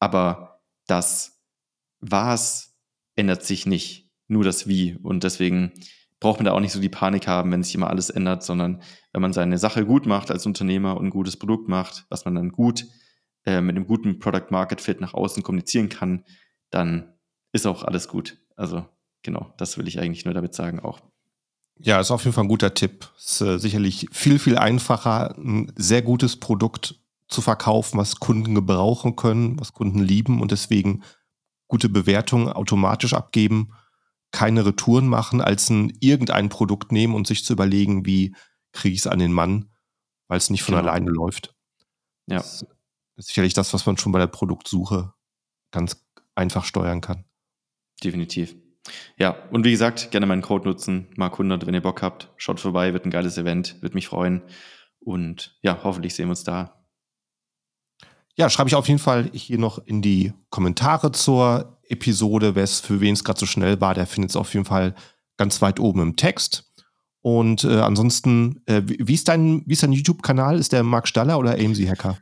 [0.00, 1.40] Aber das
[2.00, 2.76] Was
[3.14, 4.96] ändert sich nicht, nur das Wie.
[4.96, 5.72] Und deswegen
[6.18, 8.82] braucht man da auch nicht so die Panik haben, wenn sich immer alles ändert, sondern
[9.12, 12.34] wenn man seine Sache gut macht als Unternehmer und ein gutes Produkt macht, was man
[12.34, 12.86] dann gut
[13.46, 16.24] äh, mit einem guten Product Market Fit nach außen kommunizieren kann,
[16.70, 17.14] dann
[17.52, 18.38] ist auch alles gut.
[18.56, 18.86] Also
[19.22, 21.00] genau, das will ich eigentlich nur damit sagen auch.
[21.82, 23.08] Ja, ist auf jeden Fall ein guter Tipp.
[23.18, 26.96] Ist äh, sicherlich viel, viel einfacher, ein sehr gutes Produkt
[27.28, 31.02] zu verkaufen, was Kunden gebrauchen können, was Kunden lieben und deswegen
[31.68, 33.72] gute Bewertungen automatisch abgeben
[34.32, 38.34] keine Retouren machen, als ein irgendein Produkt nehmen und sich zu überlegen, wie
[38.72, 39.70] kriege ich es an den Mann,
[40.28, 40.88] weil es nicht von genau.
[40.88, 41.54] alleine läuft.
[42.26, 42.38] Ja.
[42.38, 42.64] Das
[43.16, 45.12] ist sicherlich das, was man schon bei der Produktsuche
[45.72, 46.04] ganz
[46.34, 47.24] einfach steuern kann.
[48.02, 48.56] Definitiv.
[49.18, 52.30] Ja, und wie gesagt, gerne meinen Code nutzen, Mark100, wenn ihr Bock habt.
[52.36, 54.42] Schaut vorbei, wird ein geiles Event, wird mich freuen.
[55.00, 56.84] Und ja, hoffentlich sehen wir uns da.
[58.36, 62.54] Ja, schreibe ich auf jeden Fall hier noch in die Kommentare zur Episode.
[62.54, 64.94] Wer es für wen es gerade so schnell war, der findet es auf jeden Fall
[65.36, 66.72] ganz weit oben im Text.
[67.22, 70.58] Und äh, ansonsten, äh, wie, ist dein, wie ist dein YouTube-Kanal?
[70.58, 72.18] Ist der Mark Staller oder AMC Hacker?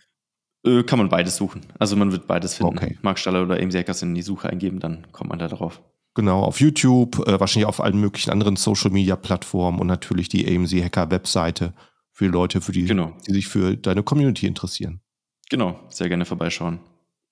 [0.65, 1.67] Äh, kann man beides suchen.
[1.79, 2.77] Also man wird beides finden.
[2.77, 2.99] Okay.
[3.03, 5.83] Mark Staller oder AMC Hackers in die Suche eingeben, dann kommt man da drauf.
[6.19, 11.75] Genau, auf YouTube, äh, wahrscheinlich auf allen möglichen anderen Social-Media-Plattformen und natürlich die AMC Hacker-Webseite
[12.11, 13.13] für Leute, für die, genau.
[13.25, 15.01] die sich für deine Community interessieren.
[15.49, 16.81] Genau, sehr gerne vorbeischauen.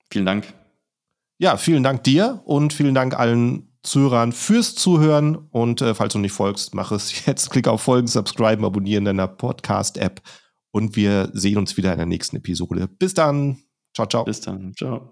[0.09, 0.53] Vielen Dank.
[1.37, 5.35] Ja, vielen Dank dir und vielen Dank allen Zuhörern fürs Zuhören.
[5.35, 7.49] Und äh, falls du nicht folgst, mach es jetzt.
[7.49, 10.21] Klick auf Folgen, Subscriben, Abonnieren in deiner Podcast-App.
[10.71, 12.87] Und wir sehen uns wieder in der nächsten Episode.
[12.87, 13.57] Bis dann.
[13.93, 14.23] Ciao, ciao.
[14.23, 14.73] Bis dann.
[14.77, 15.05] Ciao.